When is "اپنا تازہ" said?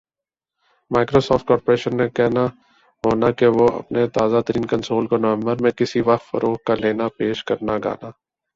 3.79-4.39